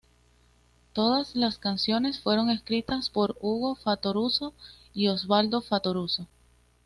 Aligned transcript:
Todas 0.93 1.35
las 1.35 1.59
canciones 1.59 2.19
fueron 2.19 2.49
escritas 2.49 3.11
por 3.11 3.37
Hugo 3.39 3.75
Fattoruso 3.75 4.51
y 4.95 5.09
Osvaldo 5.09 5.61
Fattoruso. 5.61 6.25